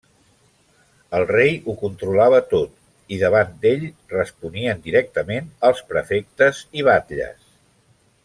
[1.17, 2.73] El rei ho controlava tot,
[3.17, 3.85] i davant ell
[4.15, 7.47] responien directament els prefectes i batlles.